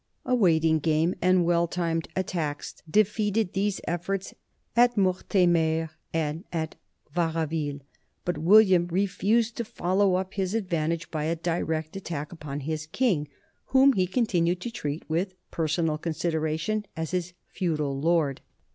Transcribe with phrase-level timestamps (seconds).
[0.25, 4.33] A waiting game and well timed attacks defeated these efforts
[4.75, 6.75] at Mortemer and at
[7.15, 7.81] Varaville,
[8.25, 13.27] but William refused to follow up his advantage by a direct attack upon his king,
[13.65, 18.41] whom he continued to treat with personal con sideration as his feudal lord.